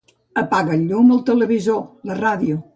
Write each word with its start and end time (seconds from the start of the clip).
Apaga 0.41 0.73
el 0.77 0.87
llum, 0.93 1.13
el 1.17 1.23
televisor, 1.29 1.87
la 2.13 2.21
ràdio. 2.25 2.61